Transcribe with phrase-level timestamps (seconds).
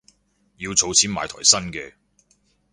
[0.57, 1.93] 要儲錢買台新嘅